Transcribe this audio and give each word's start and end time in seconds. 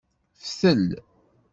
Ftel. 0.47 0.85